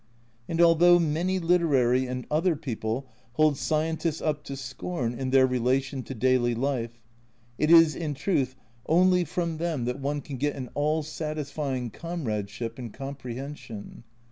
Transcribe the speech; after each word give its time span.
And 0.49 0.59
although 0.59 0.97
many 0.97 1.37
literary 1.37 2.07
and 2.07 2.25
other 2.31 2.55
people 2.55 3.07
hold 3.33 3.55
scientists 3.55 4.19
up 4.19 4.43
to 4.45 4.57
scorn 4.57 5.13
in 5.13 5.29
their 5.29 5.45
relation 5.45 6.01
to 6.01 6.15
daily 6.15 6.55
life, 6.55 6.99
it 7.59 7.69
is 7.69 7.95
in 7.95 8.15
truth 8.15 8.55
only 8.87 9.23
from 9.23 9.49
xiv 9.49 9.53
A 9.53 9.57
Journal 9.57 9.57
from 9.57 9.57
Japan 9.57 9.77
them 9.77 9.85
that 9.85 9.99
one 10.01 10.21
can 10.21 10.37
get 10.37 10.55
an 10.55 10.69
all 10.73 11.03
satisfying 11.03 11.91
comradeship 11.91 12.79
and 12.79 12.91
comprehension. 12.91 14.03